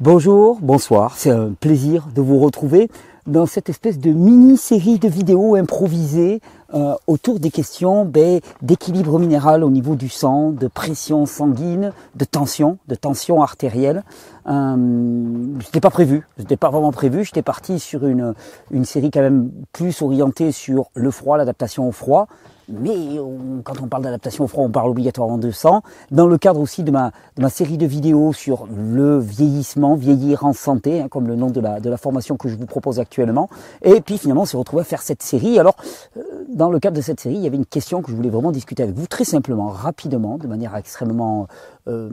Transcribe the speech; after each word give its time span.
Bonjour, 0.00 0.60
bonsoir, 0.62 1.16
c'est 1.16 1.30
un 1.30 1.54
plaisir 1.58 2.06
de 2.14 2.22
vous 2.22 2.38
retrouver 2.38 2.88
dans 3.26 3.46
cette 3.46 3.68
espèce 3.68 3.98
de 3.98 4.12
mini-série 4.12 5.00
de 5.00 5.08
vidéos 5.08 5.56
improvisées 5.56 6.40
euh, 6.72 6.94
autour 7.08 7.40
des 7.40 7.50
questions 7.50 8.04
ben, 8.04 8.38
d'équilibre 8.62 9.18
minéral 9.18 9.64
au 9.64 9.70
niveau 9.70 9.96
du 9.96 10.08
sang, 10.08 10.52
de 10.52 10.68
pression 10.68 11.26
sanguine, 11.26 11.92
de 12.14 12.24
tension, 12.24 12.78
de 12.86 12.94
tension 12.94 13.42
artérielle. 13.42 14.04
Euh, 14.46 14.76
n'était 14.76 15.80
pas 15.80 15.90
prévu, 15.90 16.24
n'était 16.38 16.56
pas 16.56 16.70
vraiment 16.70 16.92
prévu. 16.92 17.24
J'étais 17.24 17.42
parti 17.42 17.80
sur 17.80 18.06
une 18.06 18.84
série 18.84 19.10
quand 19.10 19.22
même 19.22 19.50
plus 19.72 20.00
orientée 20.00 20.52
sur 20.52 20.90
le 20.94 21.10
froid, 21.10 21.38
l'adaptation 21.38 21.88
au 21.88 21.92
froid. 21.92 22.28
Mais 22.68 23.18
quand 23.64 23.80
on 23.82 23.86
parle 23.86 24.02
d'adaptation 24.02 24.44
au 24.44 24.46
froid, 24.46 24.64
on 24.64 24.70
parle 24.70 24.90
obligatoirement 24.90 25.38
de 25.38 25.50
sang. 25.50 25.82
Dans 26.10 26.26
le 26.26 26.36
cadre 26.38 26.60
aussi 26.60 26.82
de 26.82 26.90
ma, 26.90 27.12
de 27.36 27.42
ma 27.42 27.50
série 27.50 27.78
de 27.78 27.86
vidéos 27.86 28.32
sur 28.32 28.66
le 28.66 29.18
vieillissement, 29.18 29.94
vieillir 29.94 30.44
en 30.44 30.52
santé, 30.52 31.00
hein, 31.00 31.08
comme 31.08 31.26
le 31.26 31.36
nom 31.36 31.50
de 31.50 31.60
la, 31.60 31.80
de 31.80 31.88
la 31.88 31.96
formation 31.96 32.36
que 32.36 32.48
je 32.48 32.56
vous 32.56 32.66
propose 32.66 33.00
actuellement. 33.00 33.48
Et 33.82 34.00
puis 34.00 34.18
finalement, 34.18 34.42
on 34.42 34.46
s'est 34.46 34.56
retrouvé 34.56 34.82
à 34.82 34.84
faire 34.84 35.02
cette 35.02 35.22
série. 35.22 35.58
Alors, 35.58 35.76
euh, 36.16 36.22
dans 36.48 36.70
le 36.70 36.78
cadre 36.78 36.96
de 36.96 37.02
cette 37.02 37.20
série, 37.20 37.36
il 37.36 37.42
y 37.42 37.46
avait 37.46 37.56
une 37.56 37.66
question 37.66 38.02
que 38.02 38.10
je 38.10 38.16
voulais 38.16 38.30
vraiment 38.30 38.52
discuter 38.52 38.82
avec 38.82 38.94
vous 38.94 39.06
très 39.06 39.24
simplement, 39.24 39.68
rapidement, 39.68 40.36
de 40.38 40.46
manière 40.46 40.76
extrêmement 40.76 41.48
euh, 41.88 42.10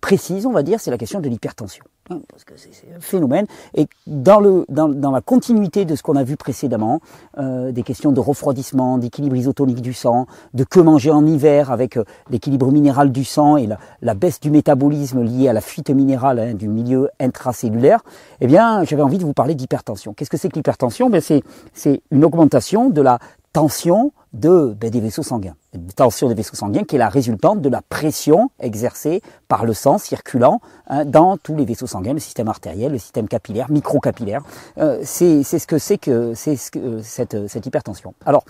précise, 0.00 0.46
on 0.46 0.52
va 0.52 0.62
dire, 0.62 0.80
c'est 0.80 0.90
la 0.90 0.98
question 0.98 1.20
de 1.20 1.28
l'hypertension. 1.28 1.84
Parce 2.28 2.42
que 2.44 2.54
c'est 2.56 2.72
un 2.96 3.00
phénomène. 3.00 3.46
Et 3.74 3.86
dans, 4.08 4.40
le, 4.40 4.64
dans, 4.68 4.88
dans, 4.88 5.12
la 5.12 5.20
continuité 5.20 5.84
de 5.84 5.94
ce 5.94 6.02
qu'on 6.02 6.16
a 6.16 6.24
vu 6.24 6.36
précédemment, 6.36 7.00
euh, 7.38 7.70
des 7.70 7.84
questions 7.84 8.10
de 8.10 8.18
refroidissement, 8.18 8.98
d'équilibre 8.98 9.36
isotonique 9.36 9.80
du 9.80 9.92
sang, 9.92 10.26
de 10.52 10.64
que 10.64 10.80
manger 10.80 11.12
en 11.12 11.24
hiver 11.24 11.70
avec 11.70 11.96
euh, 11.96 12.04
l'équilibre 12.28 12.72
minéral 12.72 13.12
du 13.12 13.24
sang 13.24 13.56
et 13.56 13.68
la, 13.68 13.78
la, 14.02 14.14
baisse 14.14 14.40
du 14.40 14.50
métabolisme 14.50 15.22
liée 15.22 15.48
à 15.48 15.52
la 15.52 15.60
fuite 15.60 15.90
minérale 15.90 16.40
hein, 16.40 16.54
du 16.54 16.66
milieu 16.66 17.10
intracellulaire, 17.20 18.00
eh 18.40 18.48
bien, 18.48 18.82
j'avais 18.82 19.02
envie 19.02 19.18
de 19.18 19.24
vous 19.24 19.32
parler 19.32 19.54
d'hypertension. 19.54 20.12
Qu'est-ce 20.12 20.30
que 20.30 20.36
c'est 20.36 20.48
que 20.48 20.56
l'hypertension? 20.56 21.10
Ben, 21.10 21.20
C'est 21.20 22.02
une 22.10 22.24
augmentation 22.24 22.90
de 22.90 23.02
la 23.02 23.20
tension 23.52 24.12
de, 24.32 24.76
ben, 24.80 24.90
des 24.90 25.00
vaisseaux 25.00 25.22
sanguins. 25.22 25.56
Une 25.74 25.86
tension 25.86 26.28
des 26.28 26.34
vaisseaux 26.34 26.56
sanguins 26.56 26.84
qui 26.84 26.96
est 26.96 26.98
la 26.98 27.08
résultante 27.08 27.60
de 27.60 27.68
la 27.68 27.82
pression 27.82 28.50
exercée 28.60 29.22
par 29.48 29.64
le 29.64 29.74
sang 29.74 29.98
circulant 29.98 30.60
hein, 30.86 31.04
dans 31.04 31.36
tous 31.36 31.56
les 31.56 31.64
vaisseaux 31.64 31.86
sanguins, 31.86 32.12
le 32.12 32.20
système 32.20 32.48
artériel, 32.48 32.92
le 32.92 32.98
système 32.98 33.28
capillaire, 33.28 33.70
microcapillaire. 33.70 34.42
Euh, 34.78 35.00
c'est 35.02 35.42
ce 35.42 35.66
que 35.66 35.78
c'est 35.78 35.98
que 35.98 36.34
c'est 36.34 36.56
ce 36.56 36.70
que, 36.70 37.02
cette, 37.02 37.48
cette 37.48 37.66
hypertension. 37.66 38.14
Alors, 38.24 38.44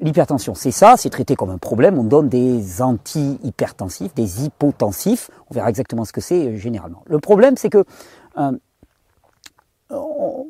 L'hypertension, 0.00 0.54
c'est 0.54 0.70
ça, 0.70 0.96
c'est 0.96 1.10
traité 1.10 1.34
comme 1.34 1.50
un 1.50 1.58
problème. 1.58 1.98
On 1.98 2.04
donne 2.04 2.28
des 2.28 2.82
anti-hypertensifs, 2.82 4.14
des 4.14 4.44
hypotensifs. 4.44 5.28
On 5.50 5.54
verra 5.54 5.68
exactement 5.68 6.04
ce 6.04 6.12
que 6.12 6.20
c'est 6.20 6.46
euh, 6.46 6.56
généralement. 6.56 7.02
Le 7.06 7.18
problème, 7.18 7.56
c'est 7.56 7.68
que 7.68 7.84
euh, 8.38 8.52
on 9.90 10.46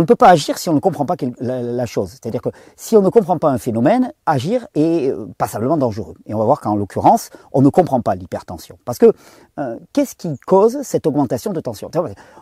ne 0.00 0.04
peut 0.04 0.16
pas 0.16 0.28
agir 0.28 0.58
si 0.58 0.68
on 0.68 0.74
ne 0.74 0.80
comprend 0.80 1.06
pas 1.06 1.16
la, 1.40 1.86
chose. 1.86 2.10
C'est-à-dire 2.10 2.42
que 2.42 2.50
si 2.76 2.96
on 2.96 3.02
ne 3.02 3.08
comprend 3.08 3.38
pas 3.38 3.50
un 3.50 3.58
phénomène, 3.58 4.12
agir 4.26 4.66
est 4.74 5.10
euh, 5.10 5.26
passablement 5.38 5.76
dangereux. 5.76 6.14
Et 6.26 6.34
on 6.34 6.38
va 6.38 6.44
voir 6.44 6.60
qu'en 6.60 6.76
l'occurrence, 6.76 7.30
on 7.52 7.62
ne 7.62 7.68
comprend 7.68 8.00
pas 8.00 8.14
l'hypertension. 8.14 8.78
Parce 8.84 8.98
que 8.98 9.12
euh, 9.58 9.78
qu'est-ce 9.92 10.14
qui 10.14 10.38
cause 10.46 10.82
cette 10.82 11.06
augmentation 11.06 11.52
de 11.52 11.60
tension? 11.60 11.90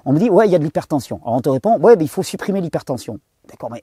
On 0.04 0.12
me 0.12 0.18
dit, 0.18 0.30
ouais, 0.30 0.48
il 0.48 0.52
y 0.52 0.54
a 0.54 0.58
de 0.58 0.64
l'hypertension. 0.64 1.20
Alors 1.22 1.36
on 1.36 1.40
te 1.40 1.48
répond, 1.48 1.78
ouais, 1.78 1.96
mais 1.96 2.04
il 2.04 2.08
faut 2.08 2.22
supprimer 2.22 2.60
l'hypertension. 2.60 3.18
D'accord, 3.48 3.70
mais 3.70 3.82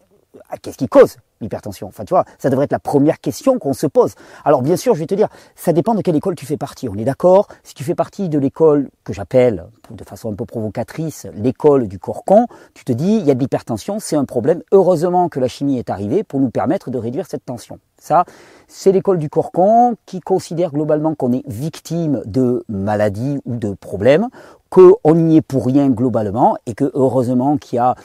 qu'est-ce 0.61 0.77
qui 0.77 0.87
cause 0.87 1.17
l'hypertension? 1.41 1.87
Enfin, 1.87 2.05
tu 2.05 2.13
vois, 2.13 2.25
ça 2.37 2.49
devrait 2.49 2.65
être 2.65 2.71
la 2.71 2.79
première 2.79 3.19
question 3.19 3.57
qu'on 3.57 3.73
se 3.73 3.87
pose. 3.87 4.13
Alors, 4.45 4.61
bien 4.61 4.77
sûr, 4.77 4.93
je 4.93 4.99
vais 4.99 5.07
te 5.07 5.15
dire, 5.15 5.27
ça 5.55 5.73
dépend 5.73 5.95
de 5.95 6.01
quelle 6.01 6.15
école 6.15 6.35
tu 6.35 6.45
fais 6.45 6.57
partie. 6.57 6.87
On 6.87 6.95
est 6.95 7.03
d'accord 7.03 7.47
Si 7.63 7.73
tu 7.73 7.83
fais 7.83 7.95
partie 7.95 8.29
de 8.29 8.37
l'école 8.37 8.89
que 9.03 9.13
j'appelle, 9.13 9.65
de 9.89 10.03
façon 10.03 10.31
un 10.31 10.35
peu 10.35 10.45
provocatrice, 10.45 11.27
l'école 11.33 11.87
du 11.87 11.99
corps-con, 11.99 12.47
tu 12.73 12.85
te 12.85 12.91
dis, 12.91 13.15
il 13.15 13.25
y 13.25 13.31
a 13.31 13.33
de 13.33 13.39
l'hypertension, 13.39 13.99
c'est 13.99 14.15
un 14.15 14.25
problème. 14.25 14.61
Heureusement 14.71 15.29
que 15.29 15.39
la 15.39 15.47
chimie 15.47 15.79
est 15.79 15.89
arrivée 15.89 16.23
pour 16.23 16.39
nous 16.39 16.51
permettre 16.51 16.91
de 16.91 16.97
réduire 16.97 17.25
cette 17.27 17.45
tension. 17.45 17.79
Ça, 17.97 18.25
c'est 18.67 18.91
l'école 18.91 19.17
du 19.17 19.29
corps-con 19.29 19.95
qui 20.05 20.21
considère 20.21 20.71
globalement 20.71 21.15
qu'on 21.15 21.33
est 21.33 21.43
victime 21.47 22.21
de 22.25 22.63
maladies 22.69 23.39
ou 23.45 23.55
de 23.55 23.73
problèmes, 23.73 24.27
qu'on 24.69 25.15
n'y 25.15 25.37
est 25.37 25.41
pour 25.41 25.65
rien 25.65 25.89
globalement, 25.89 26.55
et 26.65 26.73
que 26.73 26.89
heureusement 26.93 27.57
qu'il 27.57 27.77
y 27.77 27.79
a 27.79 27.95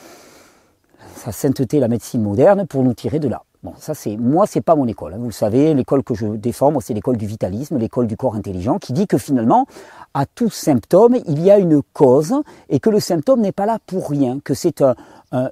sa 1.17 1.33
sainteté, 1.33 1.81
la 1.81 1.89
médecine 1.89 2.23
moderne, 2.23 2.67
pour 2.67 2.83
nous 2.83 2.95
tirer 2.95 3.19
de 3.19 3.29
là. 3.29 3.43
Bon, 3.63 3.73
ça 3.79 3.95
c'est 3.95 4.17
moi, 4.17 4.47
c'est 4.47 4.61
pas 4.61 4.77
mon 4.77 4.87
école. 4.87 5.15
Hein. 5.15 5.19
Vous 5.19 5.27
le 5.27 5.33
savez, 5.33 5.75
l'école 5.75 6.05
que 6.05 6.15
je 6.15 6.27
défends, 6.27 6.71
moi, 6.71 6.83
c'est 6.85 6.95
l'école 6.95 7.17
du 7.17 7.27
vitalisme, 7.27 7.79
l'école 7.79 8.07
du 8.07 8.17
corps 8.17 8.37
intelligent, 8.37 8.79
qui 8.79 8.93
dit 8.93 9.07
que 9.07 9.19
finalement, 9.19 9.67
à 10.15 10.25
tout 10.25 10.51
symptôme, 10.51 11.17
il 11.27 11.43
y 11.43 11.51
a 11.51 11.59
une 11.59 11.83
cause 11.93 12.35
et 12.69 12.79
que 12.79 12.91
le 12.91 13.01
symptôme 13.01 13.41
n'est 13.41 13.53
pas 13.53 13.67
là 13.67 13.79
pour 13.85 14.09
rien, 14.09 14.39
que 14.45 14.55
c'est 14.55 14.83
un, 14.83 14.95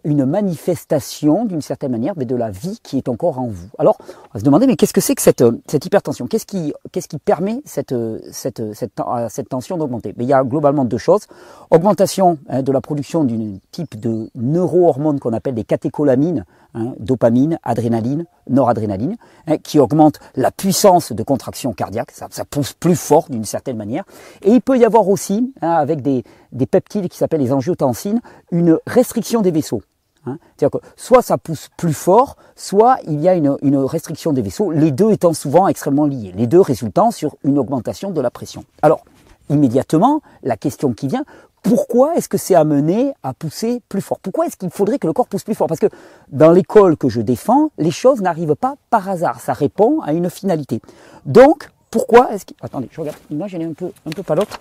une 0.05 0.25
manifestation 0.25 1.45
d'une 1.45 1.62
certaine 1.62 1.91
manière 1.91 2.15
mais 2.17 2.25
de 2.25 2.37
la 2.37 2.51
vie 2.51 2.79
qui 2.83 2.97
est 2.97 3.09
encore 3.09 3.39
en 3.39 3.49
vous. 3.49 3.69
Alors, 3.79 3.99
on 4.01 4.35
va 4.35 4.41
se 4.41 4.45
demander, 4.45 4.67
mais 4.67 4.77
qu'est-ce 4.77 4.93
que 4.93 5.01
c'est 5.01 5.15
que 5.15 5.23
cette, 5.23 5.45
cette 5.67 5.85
hypertension? 5.85 6.27
Qu'est-ce 6.27 6.47
qui, 6.47 6.73
qu'est-ce 6.93 7.09
qui 7.09 7.19
permet 7.19 7.61
cette, 7.65 7.95
cette, 8.31 8.75
cette, 8.75 8.93
cette 9.29 9.49
tension 9.49 9.77
d'augmenter? 9.77 10.15
Il 10.19 10.25
y 10.25 10.33
a 10.33 10.45
globalement 10.45 10.84
deux 10.84 10.99
choses. 10.99 11.27
Augmentation 11.71 12.39
hein, 12.49 12.63
de 12.63 12.73
la 12.73 12.81
production 12.81 13.25
d'une 13.25 13.59
type 13.73 13.99
de 13.99 14.31
neurohormone 14.34 15.19
qu'on 15.21 15.33
appelle 15.33 15.55
des 15.55 15.65
catécholamines, 15.65 16.45
hein, 16.75 16.95
dopamine, 16.99 17.59
adrénaline, 17.63 18.27
noradrénaline, 18.49 19.17
hein, 19.47 19.59
qui 19.59 19.79
augmente 19.79 20.21
la 20.37 20.51
puissance 20.51 21.13
de 21.13 21.23
contraction 21.23 21.73
cardiaque, 21.73 22.11
ça, 22.13 22.29
ça 22.31 22.45
pousse 22.45 22.73
plus 22.73 22.97
fort 22.97 23.27
d'une 23.29 23.45
certaine 23.45 23.77
manière. 23.77 24.05
Et 24.43 24.53
il 24.53 24.61
peut 24.61 24.79
y 24.79 24.84
avoir 24.84 25.09
aussi, 25.09 25.53
hein, 25.63 25.71
avec 25.73 26.03
des, 26.03 26.25
des 26.54 26.66
peptides 26.66 27.09
qui 27.09 27.19
s'appellent 27.19 27.41
les 27.41 27.53
angiotensines, 27.53 28.20
une 28.50 28.78
restriction 28.87 29.42
des 29.42 29.50
vaisseaux. 29.50 29.82
Hein. 30.26 30.38
C'est-à-dire 30.56 30.81
que 30.81 30.87
soit 30.97 31.22
ça 31.22 31.37
pousse 31.38 31.69
plus 31.76 31.92
fort, 31.92 32.37
soit 32.56 32.98
il 33.06 33.20
y 33.20 33.28
a 33.28 33.34
une, 33.34 33.76
restriction 33.76 34.32
des 34.32 34.42
vaisseaux, 34.42 34.70
les 34.70 34.91
deux 34.91 35.10
étant 35.10 35.34
souvent 35.34 35.69
extrêmement 35.69 36.06
liés, 36.06 36.32
les 36.34 36.47
deux 36.47 36.60
résultant 36.60 37.10
sur 37.10 37.37
une 37.44 37.59
augmentation 37.59 38.10
de 38.10 38.20
la 38.20 38.31
pression. 38.31 38.65
Alors, 38.82 39.04
immédiatement, 39.50 40.22
la 40.42 40.56
question 40.56 40.92
qui 40.94 41.09
vient, 41.09 41.25
pourquoi 41.62 42.15
est-ce 42.16 42.28
que 42.28 42.37
c'est 42.37 42.54
amené 42.54 43.15
à 43.22 43.32
pousser 43.32 43.81
plus 43.88 44.03
fort? 44.03 44.19
Pourquoi 44.21 44.47
est-ce 44.47 44.56
qu'il 44.56 44.71
faudrait 44.71 44.98
que 44.98 45.06
le 45.06 45.12
corps 45.12 45.26
pousse 45.26 45.44
plus 45.44 45.54
fort? 45.54 45.66
Parce 45.66 45.81
que 45.81 45.88
dans 46.28 46.50
l'école 46.50 46.97
que 46.97 47.09
je 47.09 47.21
défends, 47.21 47.71
les 47.78 47.91
choses 47.91 48.21
n'arrivent 48.21 48.54
pas 48.54 48.75
par 48.91 49.09
hasard, 49.09 49.41
ça 49.41 49.54
répond 49.54 50.00
à 50.03 50.12
une 50.12 50.28
finalité. 50.28 50.81
Donc, 51.25 51.71
pourquoi 51.91 52.32
est-ce 52.32 52.44
qu'il... 52.44 52.56
Attendez, 52.60 52.88
je 52.91 53.00
regarde, 53.00 53.16
l'image 53.31 53.54
elle 53.54 53.62
est 53.62 53.66
un 53.66 53.72
peu, 53.72 53.91
un 54.04 54.10
peu 54.10 54.22
pas 54.22 54.34
l'autre. 54.34 54.60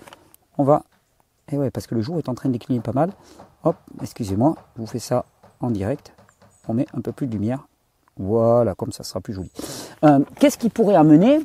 On 0.58 0.64
va... 0.64 0.84
Et 1.52 1.56
eh 1.56 1.58
ouais, 1.58 1.72
parce 1.72 1.88
que 1.88 1.96
le 1.96 2.02
jour 2.02 2.18
est 2.18 2.30
en 2.30 2.36
train 2.36 2.50
de 2.50 2.54
décliner 2.54 2.80
pas 2.80 2.94
mal. 2.94 3.12
Hop, 3.64 3.76
excusez-moi, 4.02 4.56
je 4.76 4.82
vous 4.82 4.88
fais 4.88 5.00
ça 5.00 5.26
en 5.60 5.72
direct. 5.72 6.14
On 6.68 6.74
met 6.74 6.86
un 6.94 7.02
peu 7.02 7.12
plus 7.12 7.28
de 7.28 7.34
lumière. 7.34 7.68
Voilà, 8.18 8.76
comme 8.76 8.92
ça 8.92 9.04
sera 9.04 9.20
plus 9.20 9.34
joli. 9.34 9.52
Euh, 10.04 10.20
qu'est-ce 10.40 10.58
qui 10.58 10.70
pourrait 10.70 10.96
amener 10.96 11.42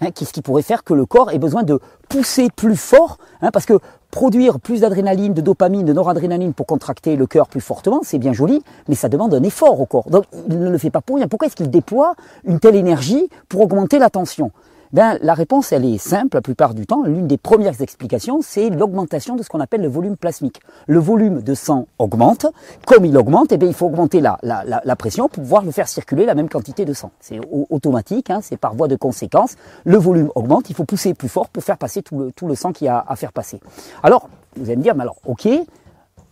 Hein, 0.00 0.10
qu'est-ce 0.10 0.32
qui 0.32 0.42
pourrait 0.42 0.62
faire 0.62 0.82
que 0.82 0.92
le 0.92 1.06
corps 1.06 1.30
ait 1.30 1.38
besoin 1.38 1.62
de 1.62 1.78
pousser 2.08 2.48
plus 2.54 2.76
fort 2.76 3.18
hein, 3.40 3.50
Parce 3.52 3.64
que 3.64 3.78
produire 4.10 4.58
plus 4.58 4.80
d'adrénaline, 4.80 5.34
de 5.34 5.40
dopamine, 5.40 5.84
de 5.84 5.92
noradrénaline 5.92 6.52
pour 6.52 6.66
contracter 6.66 7.16
le 7.16 7.26
cœur 7.26 7.48
plus 7.48 7.60
fortement, 7.60 8.00
c'est 8.02 8.18
bien 8.18 8.32
joli, 8.32 8.62
mais 8.88 8.96
ça 8.96 9.08
demande 9.08 9.32
un 9.34 9.42
effort 9.42 9.80
au 9.80 9.86
corps. 9.86 10.10
Donc 10.10 10.24
il 10.48 10.58
ne 10.58 10.68
le 10.68 10.78
fait 10.78 10.90
pas 10.90 11.00
pour 11.00 11.16
rien. 11.16 11.28
Pourquoi 11.28 11.46
est-ce 11.46 11.56
qu'il 11.56 11.70
déploie 11.70 12.14
une 12.44 12.58
telle 12.58 12.74
énergie 12.74 13.28
pour 13.48 13.60
augmenter 13.60 13.98
la 13.98 14.10
tension? 14.10 14.50
Ben, 14.94 15.18
la 15.22 15.34
réponse, 15.34 15.72
elle 15.72 15.84
est 15.84 15.98
simple 15.98 16.36
la 16.36 16.40
plupart 16.40 16.72
du 16.72 16.86
temps. 16.86 17.02
L'une 17.02 17.26
des 17.26 17.36
premières 17.36 17.82
explications, 17.82 18.42
c'est 18.42 18.70
l'augmentation 18.70 19.34
de 19.34 19.42
ce 19.42 19.48
qu'on 19.48 19.58
appelle 19.58 19.82
le 19.82 19.88
volume 19.88 20.16
plasmique. 20.16 20.60
Le 20.86 21.00
volume 21.00 21.42
de 21.42 21.54
sang 21.54 21.88
augmente. 21.98 22.46
Comme 22.86 23.04
il 23.04 23.18
augmente, 23.18 23.50
eh 23.50 23.56
bien, 23.56 23.66
il 23.66 23.74
faut 23.74 23.86
augmenter 23.86 24.20
la, 24.20 24.38
la, 24.44 24.62
la, 24.64 24.96
pression 24.96 25.28
pour 25.28 25.42
pouvoir 25.42 25.64
le 25.64 25.72
faire 25.72 25.88
circuler 25.88 26.26
la 26.26 26.36
même 26.36 26.48
quantité 26.48 26.84
de 26.84 26.92
sang. 26.92 27.10
C'est 27.18 27.40
automatique, 27.70 28.30
hein, 28.30 28.38
c'est 28.40 28.56
par 28.56 28.76
voie 28.76 28.86
de 28.86 28.94
conséquence. 28.94 29.56
Le 29.84 29.96
volume 29.96 30.30
augmente, 30.36 30.70
il 30.70 30.76
faut 30.76 30.84
pousser 30.84 31.12
plus 31.12 31.28
fort 31.28 31.48
pour 31.48 31.64
faire 31.64 31.76
passer 31.76 32.00
tout 32.02 32.16
le, 32.16 32.30
tout 32.30 32.46
le 32.46 32.54
sang 32.54 32.72
qu'il 32.72 32.84
y 32.84 32.88
a 32.88 33.04
à 33.04 33.16
faire 33.16 33.32
passer. 33.32 33.58
Alors, 34.04 34.28
vous 34.54 34.66
allez 34.66 34.76
me 34.76 34.82
dire, 34.82 34.94
mais 34.94 35.02
alors, 35.02 35.16
ok, 35.26 35.48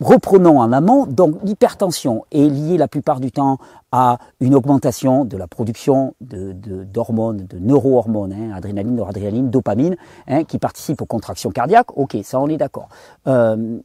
Reprenons 0.03 0.59
en 0.59 0.73
amont, 0.73 1.05
donc 1.05 1.37
l'hypertension 1.45 2.25
est 2.33 2.49
liée 2.49 2.77
la 2.77 2.89
plupart 2.89 3.21
du 3.21 3.31
temps 3.31 3.57
à 3.93 4.17
une 4.41 4.53
augmentation 4.53 5.23
de 5.23 5.37
la 5.37 5.47
production 5.47 6.13
d'hormones, 6.19 7.37
de, 7.37 7.57
de, 7.57 7.59
neurohormones, 7.59 8.33
hein, 8.33 8.51
adrénaline, 8.53 8.95
noradrénaline, 8.95 9.49
dopamine, 9.49 9.95
hein, 10.27 10.43
qui 10.43 10.57
participent 10.57 11.01
aux 11.01 11.05
contractions 11.05 11.51
cardiaques. 11.51 11.97
Ok, 11.97 12.17
ça 12.23 12.41
on 12.41 12.49
est 12.49 12.57
d'accord. 12.57 12.89
Euh, 13.27 13.79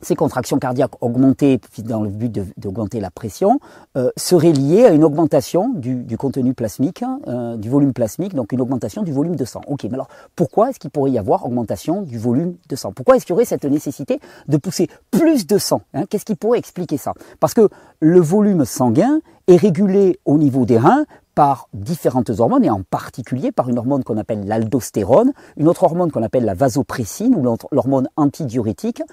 ces 0.00 0.14
contractions 0.14 0.58
cardiaques 0.58 0.92
augmentées 1.00 1.60
dans 1.78 2.02
le 2.02 2.10
but 2.10 2.32
d'augmenter 2.56 3.00
la 3.00 3.10
pression 3.10 3.60
euh, 3.96 4.10
seraient 4.16 4.52
liées 4.52 4.84
à 4.84 4.90
une 4.90 5.04
augmentation 5.04 5.70
du, 5.70 6.16
contenu 6.16 6.54
plasmique, 6.54 7.02
hein, 7.02 7.20
euh, 7.26 7.56
du 7.56 7.68
volume 7.68 7.92
plasmique, 7.92 8.34
donc 8.34 8.52
une 8.52 8.60
augmentation 8.60 9.02
du 9.02 9.12
volume 9.12 9.36
de 9.36 9.44
sang. 9.44 9.60
Ok, 9.66 9.84
mais 9.84 9.94
alors 9.94 10.08
pourquoi 10.36 10.70
est-ce 10.70 10.78
qu'il 10.78 10.90
pourrait 10.90 11.10
y 11.10 11.18
avoir 11.18 11.44
augmentation 11.44 12.02
du 12.02 12.18
volume 12.18 12.54
de 12.68 12.76
sang? 12.76 12.92
Pourquoi 12.92 13.16
est-ce 13.16 13.26
qu'il 13.26 13.32
y 13.32 13.36
aurait 13.36 13.44
cette 13.44 13.64
nécessité 13.64 14.20
de 14.46 14.56
pousser 14.56 14.88
plus 15.10 15.46
de 15.46 15.58
sang 15.58 15.82
hein? 15.94 16.04
Qu'est-ce 16.08 16.24
qui 16.24 16.36
pourrait 16.36 16.58
expliquer 16.58 16.96
ça? 16.96 17.12
Parce 17.40 17.54
que 17.54 17.68
le 18.00 18.20
volume 18.20 18.64
sanguin 18.64 19.20
est 19.48 19.56
régulé 19.56 20.18
au 20.24 20.38
niveau 20.38 20.64
des 20.64 20.78
reins 20.78 21.04
par 21.38 21.68
différentes 21.72 22.30
hormones 22.40 22.64
et 22.64 22.70
en 22.70 22.82
particulier 22.82 23.52
par 23.52 23.68
une 23.68 23.78
hormone 23.78 24.02
qu'on 24.02 24.16
appelle 24.16 24.44
l'aldostérone, 24.48 25.32
une 25.56 25.68
autre 25.68 25.84
hormone 25.84 26.10
qu'on 26.10 26.24
appelle 26.24 26.44
la 26.44 26.54
vasopressine 26.54 27.32
ou 27.36 27.56
l'hormone 27.70 28.08
antidiurétique. 28.16 29.04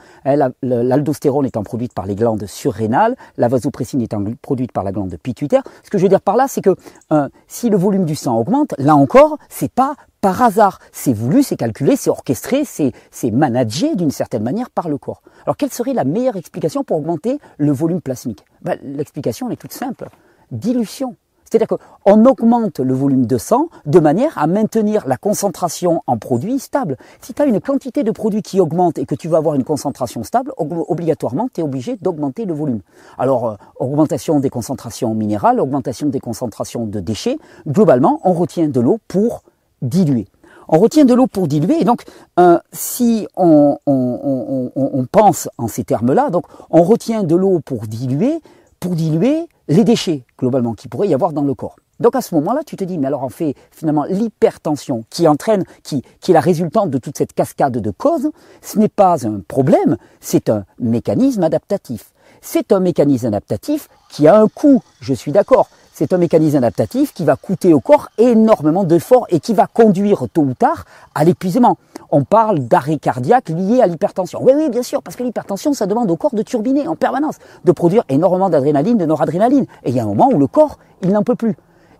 L'aldostérone 0.63 1.45
étant 1.45 1.61
produite 1.61 1.93
par 1.93 2.07
les 2.07 2.15
glandes 2.15 2.47
surrénales, 2.47 3.15
la 3.37 3.47
vasopressine 3.47 4.01
étant 4.01 4.23
produite 4.41 4.71
par 4.71 4.83
la 4.83 4.91
glande 4.91 5.15
pituitaire. 5.21 5.61
Ce 5.83 5.91
que 5.91 5.99
je 5.99 6.03
veux 6.03 6.09
dire 6.09 6.19
par 6.19 6.35
là, 6.35 6.47
c'est 6.47 6.61
que 6.61 6.75
euh, 7.13 7.29
si 7.45 7.69
le 7.69 7.77
volume 7.77 8.05
du 8.05 8.15
sang 8.15 8.39
augmente, 8.39 8.73
là 8.79 8.95
encore, 8.95 9.37
c'est 9.47 9.71
pas 9.71 9.93
par 10.19 10.41
hasard. 10.41 10.79
C'est 10.91 11.13
voulu, 11.13 11.43
c'est 11.43 11.57
calculé, 11.57 11.95
c'est 11.95 12.09
orchestré, 12.09 12.63
c'est 12.65 13.31
managé 13.31 13.95
d'une 13.95 14.09
certaine 14.09 14.41
manière 14.41 14.71
par 14.71 14.89
le 14.89 14.97
corps. 14.97 15.21
Alors 15.45 15.57
quelle 15.57 15.71
serait 15.71 15.93
la 15.93 16.05
meilleure 16.05 16.37
explication 16.37 16.83
pour 16.83 16.97
augmenter 16.97 17.37
le 17.59 17.71
volume 17.71 18.01
plasmique? 18.01 18.43
Ben, 18.63 18.79
L'explication 18.81 19.51
est 19.51 19.57
toute 19.57 19.73
simple. 19.73 20.09
Dilution. 20.49 21.15
C'est-à-dire 21.55 21.77
qu'on 22.03 22.25
augmente 22.25 22.81
le 22.81 22.93
volume 22.93 23.25
de 23.27 23.37
sang 23.37 23.69
de 23.85 24.01
manière 24.01 24.37
à 24.37 24.45
maintenir 24.45 25.07
la 25.07 25.15
concentration 25.15 26.03
en 26.05 26.17
produit 26.17 26.59
stable. 26.59 26.97
Si 27.21 27.33
tu 27.33 27.41
as 27.41 27.45
une 27.45 27.61
quantité 27.61 28.03
de 28.03 28.11
produit 28.11 28.41
qui 28.41 28.59
augmente 28.59 28.97
et 28.97 29.05
que 29.05 29.15
tu 29.15 29.29
vas 29.29 29.37
avoir 29.37 29.55
une 29.55 29.63
concentration 29.63 30.23
stable, 30.25 30.51
obligatoirement, 30.57 31.47
tu 31.53 31.61
es 31.61 31.63
obligé 31.63 31.95
d'augmenter 32.01 32.43
le 32.43 32.53
volume. 32.53 32.81
Alors, 33.17 33.47
euh, 33.47 33.55
augmentation 33.79 34.41
des 34.41 34.49
concentrations 34.49 35.15
minérales, 35.15 35.61
augmentation 35.61 36.09
des 36.09 36.19
concentrations 36.19 36.87
de 36.87 36.99
déchets, 36.99 37.37
globalement, 37.65 38.19
on 38.25 38.33
retient 38.33 38.67
de 38.67 38.81
l'eau 38.81 38.99
pour 39.07 39.43
diluer. 39.81 40.27
On 40.67 40.79
retient 40.79 41.05
de 41.05 41.13
l'eau 41.13 41.27
pour 41.27 41.47
diluer, 41.47 41.79
et 41.79 41.85
donc 41.85 42.03
euh, 42.37 42.59
si 42.73 43.27
on, 43.37 43.77
on, 43.85 45.05
pense 45.09 45.47
en 45.57 45.69
ces 45.69 45.85
termes-là, 45.85 46.31
donc 46.31 46.47
on 46.69 46.83
retient 46.83 47.23
de 47.23 47.35
l'eau 47.35 47.61
pour 47.63 47.87
diluer, 47.87 48.41
pour 48.81 48.95
diluer 48.95 49.47
les 49.67 49.83
déchets, 49.83 50.25
globalement, 50.37 50.73
qui 50.73 50.87
pourrait 50.87 51.07
y 51.07 51.13
avoir 51.13 51.33
dans 51.33 51.43
le 51.43 51.53
corps. 51.53 51.75
Donc 51.99 52.15
à 52.15 52.21
ce 52.21 52.35
moment-là, 52.35 52.61
tu 52.65 52.75
te 52.75 52.83
dis, 52.83 52.97
mais 52.97 53.07
alors 53.07 53.23
on 53.23 53.29
fait 53.29 53.55
finalement 53.71 54.03
l'hypertension 54.05 55.05
qui 55.09 55.27
entraîne, 55.27 55.63
qui, 55.83 56.03
qui 56.19 56.31
est 56.31 56.33
la 56.33 56.41
résultante 56.41 56.89
de 56.89 56.97
toute 56.97 57.17
cette 57.17 57.33
cascade 57.33 57.77
de 57.77 57.91
causes, 57.91 58.31
ce 58.61 58.77
n'est 58.79 58.89
pas 58.89 59.25
un 59.25 59.39
problème, 59.39 59.97
c'est 60.19 60.49
un 60.49 60.65
mécanisme 60.79 61.43
adaptatif. 61.43 62.11
C'est 62.41 62.71
un 62.71 62.79
mécanisme 62.79 63.27
adaptatif 63.27 63.87
qui 64.09 64.27
a 64.27 64.39
un 64.39 64.47
coût, 64.47 64.83
je 64.99 65.13
suis 65.13 65.31
d'accord. 65.31 65.69
C'est 65.97 66.11
un 66.11 66.17
mécanisme 66.17 66.57
adaptatif 66.57 67.13
qui 67.13 67.23
va 67.23 67.37
coûter 67.37 67.73
au 67.73 67.79
corps 67.79 68.09
énormément 68.17 68.83
d'efforts 68.83 69.27
et 69.29 69.39
qui 69.39 69.53
va 69.53 69.65
conduire 69.65 70.25
tôt 70.33 70.41
ou 70.41 70.53
tard 70.53 70.83
à 71.15 71.23
l'épuisement. 71.23 71.77
On 72.11 72.25
parle 72.25 72.59
d'arrêt 72.59 72.97
cardiaque 72.97 73.47
lié 73.47 73.79
à 73.79 73.87
l'hypertension. 73.87 74.43
Oui, 74.43 74.51
oui, 74.57 74.69
bien 74.69 74.83
sûr, 74.83 75.01
parce 75.01 75.15
que 75.15 75.23
l'hypertension, 75.23 75.71
ça 75.71 75.85
demande 75.85 76.11
au 76.11 76.17
corps 76.17 76.35
de 76.35 76.41
turbiner 76.41 76.85
en 76.89 76.97
permanence, 76.97 77.37
de 77.63 77.71
produire 77.71 78.03
énormément 78.09 78.49
d'adrénaline, 78.49 78.97
de 78.97 79.05
noradrénaline. 79.05 79.67
Et 79.85 79.91
il 79.91 79.95
y 79.95 80.01
a 80.01 80.03
un 80.03 80.07
moment 80.07 80.27
où 80.27 80.37
le 80.37 80.47
corps, 80.47 80.79
il 81.01 81.13
n'en 81.13 81.23
peut 81.23 81.35
plus. 81.35 81.55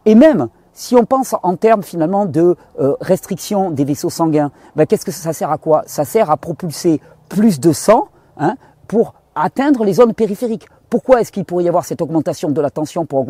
Et 0.05 0.13
même 0.13 0.49
si 0.73 0.97
on 0.97 1.05
pense 1.05 1.33
en 1.41 1.55
termes 1.55 1.81
finalement 1.81 2.25
de 2.25 2.57
euh, 2.81 2.95
restriction 2.99 3.71
des 3.71 3.85
vaisseaux 3.85 4.09
sanguins, 4.09 4.51
ben, 4.75 4.85
qu'est-ce 4.85 5.05
que 5.05 5.11
ça 5.13 5.31
sert 5.31 5.51
à 5.51 5.57
quoi? 5.57 5.83
Ça 5.85 6.03
sert 6.03 6.29
à 6.29 6.35
propulser 6.35 6.99
plus 7.29 7.61
de 7.61 7.71
sang 7.71 8.09
hein, 8.37 8.57
pour 8.89 9.13
atteindre 9.35 9.85
les 9.85 9.93
zones 9.93 10.13
périphériques. 10.13 10.67
Pourquoi 10.89 11.21
est-ce 11.21 11.31
qu'il 11.31 11.45
pourrait 11.45 11.63
y 11.63 11.67
avoir 11.67 11.85
cette 11.85 12.01
augmentation 12.01 12.51
de 12.51 12.61
la 12.61 12.69
tension 12.69 13.05
pour, 13.05 13.25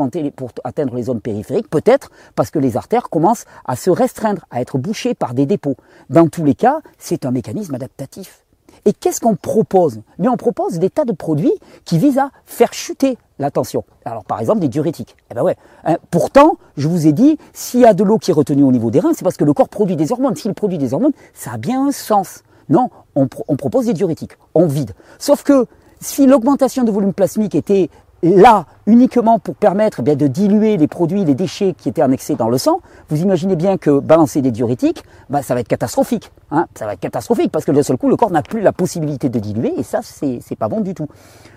atteindre 0.63 0.95
les 0.95 1.03
zones 1.03 1.21
périphériques? 1.21 1.69
Peut-être 1.69 2.11
parce 2.35 2.51
que 2.51 2.59
les 2.59 2.77
artères 2.77 3.09
commencent 3.09 3.45
à 3.65 3.75
se 3.75 3.89
restreindre, 3.89 4.45
à 4.51 4.61
être 4.61 4.77
bouchées 4.77 5.13
par 5.13 5.33
des 5.33 5.45
dépôts. 5.45 5.75
Dans 6.09 6.27
tous 6.27 6.43
les 6.43 6.55
cas, 6.55 6.79
c'est 6.97 7.25
un 7.25 7.31
mécanisme 7.31 7.75
adaptatif. 7.75 8.45
Et 8.85 8.93
qu'est-ce 8.93 9.19
qu'on 9.19 9.35
propose? 9.35 10.01
Mais 10.19 10.27
on 10.27 10.37
propose 10.37 10.77
des 10.77 10.91
tas 10.91 11.05
de 11.05 11.11
produits 11.11 11.53
qui 11.85 11.97
visent 11.97 12.19
à 12.19 12.29
faire 12.45 12.73
chuter 12.73 13.17
la 13.39 13.49
tension. 13.49 13.83
Par 14.27 14.39
exemple 14.39 14.59
des 14.59 14.67
diurétiques. 14.67 15.15
Eh 15.31 15.33
ben 15.33 15.41
ouais. 15.41 15.55
Hein, 15.85 15.97
pourtant, 16.11 16.57
je 16.77 16.87
vous 16.87 17.07
ai 17.07 17.11
dit, 17.11 17.39
s'il 17.51 17.79
y 17.79 17.85
a 17.85 17.93
de 17.93 18.03
l'eau 18.03 18.19
qui 18.19 18.31
est 18.31 18.33
retenue 18.33 18.63
au 18.63 18.71
niveau 18.71 18.91
des 18.91 18.99
reins, 18.99 19.13
c'est 19.15 19.23
parce 19.23 19.37
que 19.37 19.43
le 19.43 19.53
corps 19.53 19.69
produit 19.69 19.95
des 19.95 20.11
hormones. 20.11 20.35
S'il 20.35 20.53
produit 20.53 20.77
des 20.77 20.93
hormones, 20.93 21.13
ça 21.33 21.53
a 21.53 21.57
bien 21.57 21.87
un 21.87 21.91
sens. 21.91 22.43
Non, 22.69 22.89
on, 23.15 23.27
on 23.47 23.55
propose 23.55 23.87
des 23.87 23.93
diurétiques. 23.93 24.37
On 24.53 24.67
vide. 24.67 24.91
Sauf 25.17 25.43
que 25.43 25.65
si 25.99 26.25
l'augmentation 26.25 26.83
de 26.83 26.91
volume 26.91 27.13
plasmique 27.13 27.55
était 27.55 27.89
là 28.23 28.65
uniquement 28.87 29.39
pour 29.39 29.55
permettre 29.55 30.01
eh 30.05 30.15
de 30.15 30.27
diluer 30.27 30.77
les 30.77 30.87
produits, 30.87 31.25
les 31.25 31.35
déchets 31.35 31.73
qui 31.77 31.89
étaient 31.89 32.01
annexés 32.01 32.35
dans 32.35 32.49
le 32.49 32.57
sang, 32.57 32.81
vous 33.09 33.21
imaginez 33.21 33.55
bien 33.55 33.77
que 33.77 33.99
balancer 33.99 34.41
des 34.41 34.51
diurétiques, 34.51 35.03
bah, 35.29 35.41
ça 35.41 35.53
va 35.53 35.61
être 35.61 35.67
catastrophique. 35.67 36.31
Hein. 36.51 36.67
ça 36.75 36.85
va 36.85 36.93
être 36.93 36.99
catastrophique 36.99 37.51
parce 37.51 37.65
que 37.65 37.71
d'un 37.71 37.81
seul 37.81 37.97
coup, 37.97 38.07
le 38.07 38.15
corps 38.15 38.29
n'a 38.29 38.43
plus 38.43 38.61
la 38.61 38.71
possibilité 38.71 39.29
de 39.29 39.39
diluer 39.39 39.73
et 39.77 39.83
ça, 39.83 40.01
c'est 40.03 40.55
pas 40.57 40.67
bon 40.67 40.81
du 40.81 40.93
tout. 40.93 41.07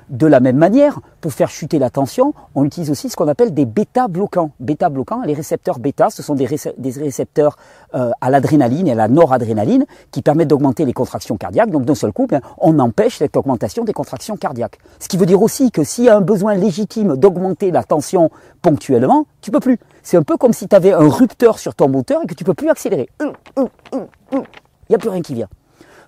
De 0.08 0.26
la 0.26 0.40
même 0.40 0.56
manière, 0.56 1.00
pour 1.20 1.34
faire 1.34 1.50
chuter 1.50 1.78
la 1.78 1.90
tension, 1.90 2.32
on 2.54 2.64
utilise 2.64 2.90
aussi 2.90 3.10
ce 3.10 3.16
qu'on 3.16 3.28
appelle 3.28 3.52
des 3.52 3.66
bêta-bloquants. 3.66 4.52
Bêta-bloquants, 4.58 5.20
les 5.26 5.34
récepteurs 5.34 5.78
bêta, 5.78 6.08
ce 6.08 6.22
sont 6.22 6.34
des, 6.34 6.46
récepteurs 6.46 7.56
euh, 7.94 8.10
à 8.22 8.30
l'adrénaline 8.30 8.88
et 8.88 8.92
à 8.92 8.94
la 8.94 9.08
noradrénaline 9.08 9.84
qui 10.10 10.22
permettent 10.22 10.48
d'augmenter 10.48 10.86
les 10.86 10.94
contractions 10.94 11.36
cardiaques. 11.36 11.70
Donc 11.70 11.84
d'un 11.84 11.94
seul 11.94 12.12
coup, 12.12 12.26
on 12.56 12.78
empêche 12.78 13.18
cette 13.18 13.36
augmentation 13.36 13.84
des 13.84 13.92
contractions 13.92 14.38
cardiaques. 14.38 14.78
Ce 14.98 15.08
qui 15.08 15.18
veut 15.18 15.26
dire 15.26 15.42
aussi 15.42 15.70
que 15.70 15.84
s'il 15.84 16.04
y 16.04 16.08
a 16.08 16.16
un 16.16 16.22
besoin 16.22 16.54
légitime 16.54 17.17
d'augmenter 17.18 17.70
la 17.70 17.84
tension 17.84 18.30
ponctuellement, 18.62 19.26
tu 19.40 19.50
peux 19.50 19.60
plus. 19.60 19.78
C'est 20.02 20.16
un 20.16 20.22
peu 20.22 20.36
comme 20.36 20.52
si 20.52 20.68
tu 20.68 20.76
avais 20.76 20.92
un 20.92 21.08
rupteur 21.08 21.58
sur 21.58 21.74
ton 21.74 21.88
moteur 21.88 22.22
et 22.22 22.26
que 22.26 22.34
tu 22.34 22.44
peux 22.44 22.54
plus 22.54 22.70
accélérer. 22.70 23.08
Il 23.20 24.42
n'y 24.88 24.94
a 24.94 24.98
plus 24.98 25.08
rien 25.08 25.22
qui 25.22 25.34
vient. 25.34 25.48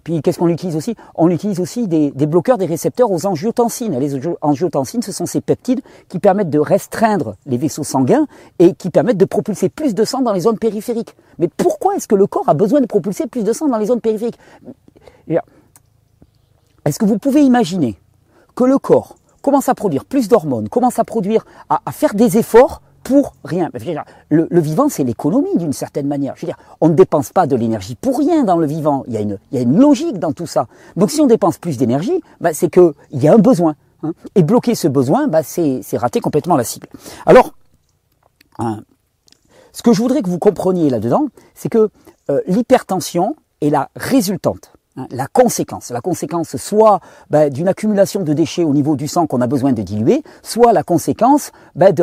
Puis 0.04 0.22
qu'est-ce 0.22 0.38
qu'on 0.38 0.48
utilise 0.48 0.76
aussi? 0.76 0.96
On 1.14 1.28
utilise 1.28 1.60
aussi 1.60 1.86
des, 1.86 2.10
bloqueurs 2.26 2.58
des 2.58 2.66
récepteurs 2.66 3.10
aux 3.10 3.26
angiotensines. 3.26 3.98
Les 3.98 4.18
angiotensines, 4.40 5.02
ce 5.02 5.12
sont 5.12 5.26
ces 5.26 5.40
peptides 5.40 5.82
qui 6.08 6.18
permettent 6.18 6.50
de 6.50 6.58
restreindre 6.58 7.36
les 7.46 7.58
vaisseaux 7.58 7.84
sanguins 7.84 8.26
et 8.58 8.72
qui 8.74 8.90
permettent 8.90 9.18
de 9.18 9.24
propulser 9.24 9.68
plus 9.68 9.94
de 9.94 10.04
sang 10.04 10.22
dans 10.22 10.32
les 10.32 10.40
zones 10.40 10.58
périphériques. 10.58 11.14
Mais 11.38 11.48
pourquoi 11.48 11.96
est-ce 11.96 12.08
que 12.08 12.14
le 12.14 12.26
corps 12.26 12.48
a 12.48 12.54
besoin 12.54 12.80
de 12.80 12.86
propulser 12.86 13.26
plus 13.26 13.44
de 13.44 13.52
sang 13.52 13.68
dans 13.68 13.78
les 13.78 13.86
zones 13.86 14.00
périphériques? 14.00 14.38
Est-ce 16.84 16.98
que 16.98 17.04
vous 17.04 17.18
pouvez 17.18 17.42
imaginer 17.42 17.98
que 18.54 18.64
le 18.64 18.78
corps 18.78 19.16
commence 19.42 19.68
à 19.68 19.74
produire 19.74 20.04
plus 20.04 20.28
d'hormones, 20.28 20.68
commence 20.68 20.98
à 20.98 21.04
produire, 21.04 21.44
à 21.68 21.92
faire 21.92 22.14
des 22.14 22.38
efforts 22.38 22.82
pour 23.02 23.34
rien. 23.44 23.70
Le, 24.28 24.60
vivant, 24.60 24.88
c'est 24.88 25.04
l'économie 25.04 25.56
d'une 25.56 25.72
certaine 25.72 26.06
manière. 26.06 26.34
Je 26.36 26.42
veux 26.42 26.46
dire, 26.46 26.58
on 26.80 26.88
ne 26.88 26.94
dépense 26.94 27.32
pas 27.32 27.46
de 27.46 27.56
l'énergie 27.56 27.94
pour 27.94 28.18
rien 28.18 28.44
dans 28.44 28.56
le 28.56 28.66
vivant. 28.66 29.04
Il 29.06 29.14
y 29.14 29.16
a 29.16 29.20
une, 29.20 29.38
il 29.50 29.56
y 29.56 29.58
a 29.58 29.62
une 29.62 29.78
logique 29.78 30.18
dans 30.18 30.32
tout 30.32 30.46
ça. 30.46 30.66
Donc 30.96 31.10
si 31.10 31.20
on 31.20 31.26
dépense 31.26 31.58
plus 31.58 31.76
d'énergie, 31.76 32.20
bah, 32.40 32.52
c'est 32.52 32.70
qu'il 32.70 32.92
y 33.12 33.28
a 33.28 33.34
un 33.34 33.38
besoin. 33.38 33.74
Hein. 34.02 34.12
Et 34.34 34.42
bloquer 34.42 34.74
ce 34.74 34.88
besoin, 34.88 35.26
bah, 35.28 35.42
c'est 35.42 35.82
rater 35.94 36.20
complètement 36.20 36.56
la 36.56 36.64
cible. 36.64 36.88
Alors, 37.26 37.52
hein, 38.58 38.82
ce 39.72 39.82
que 39.82 39.92
je 39.92 40.00
voudrais 40.00 40.22
que 40.22 40.30
vous 40.30 40.38
compreniez 40.38 40.90
là-dedans, 40.90 41.26
c'est 41.54 41.68
que 41.68 41.90
euh, 42.30 42.40
l'hypertension 42.46 43.36
est 43.60 43.70
la 43.70 43.90
résultante 43.96 44.72
la 45.10 45.26
conséquence. 45.26 45.90
La 45.90 46.00
conséquence 46.00 46.56
soit 46.56 47.00
ben, 47.30 47.50
d'une 47.50 47.68
accumulation 47.68 48.22
de 48.22 48.32
déchets 48.32 48.64
au 48.64 48.72
niveau 48.72 48.96
du 48.96 49.08
sang 49.08 49.26
qu'on 49.26 49.40
a 49.40 49.46
besoin 49.46 49.72
de 49.72 49.82
diluer, 49.82 50.22
soit 50.42 50.72
la 50.72 50.82
conséquence 50.82 51.52
ben, 51.74 51.94